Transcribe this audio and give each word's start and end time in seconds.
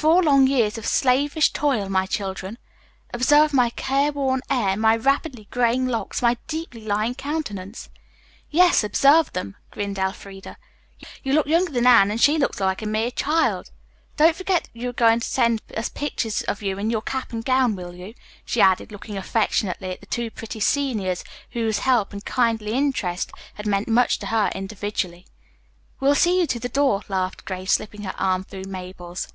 Four 0.00 0.22
long 0.22 0.46
years 0.46 0.78
of 0.78 0.86
slavish 0.86 1.50
toil, 1.52 1.88
my 1.88 2.06
children. 2.06 2.56
Observe 3.12 3.52
my 3.52 3.70
careworn 3.70 4.42
air, 4.48 4.76
my 4.76 4.94
rapidly 4.94 5.48
graying 5.50 5.88
locks, 5.88 6.22
my 6.22 6.36
deeply 6.46 6.84
lined 6.84 7.18
countenance." 7.18 7.88
"Yes, 8.48 8.84
observe 8.84 9.32
them," 9.32 9.56
grinned 9.72 9.98
Elfreda. 9.98 10.56
"You 11.24 11.32
look 11.32 11.48
younger 11.48 11.72
than 11.72 11.88
Anne, 11.88 12.12
and 12.12 12.20
she 12.20 12.38
looks 12.38 12.60
like 12.60 12.80
a 12.80 12.86
mere 12.86 13.10
chee 13.10 13.24
ild. 13.26 13.72
Don't 14.16 14.36
forget 14.36 14.64
that 14.64 14.70
you 14.72 14.88
are 14.88 14.92
going 14.92 15.18
to 15.18 15.26
send 15.26 15.62
us 15.76 15.88
pictures 15.88 16.42
of 16.42 16.62
you 16.62 16.78
in 16.78 16.90
your 16.90 17.02
cap 17.02 17.32
and 17.32 17.44
gown, 17.44 17.74
will 17.74 17.96
you?" 17.96 18.14
she 18.44 18.60
added, 18.60 18.92
looking 18.92 19.16
affectionately 19.16 19.90
at 19.90 19.98
the 19.98 20.06
two 20.06 20.30
pretty 20.30 20.60
seniors, 20.60 21.24
whose 21.50 21.80
help 21.80 22.12
and 22.12 22.24
kindly 22.24 22.70
interest 22.70 23.32
had 23.54 23.66
meant 23.66 23.88
much 23.88 24.20
to 24.20 24.26
her 24.26 24.48
individually. 24.54 25.26
"We 25.98 26.06
will 26.06 26.14
see 26.14 26.38
you 26.38 26.46
to 26.46 26.60
the 26.60 26.68
door," 26.68 27.02
laughed 27.08 27.44
Grace, 27.44 27.72
slipping 27.72 28.02
her 28.04 28.14
arm 28.16 28.44
through 28.44 28.66
Mabel's. 28.68 29.26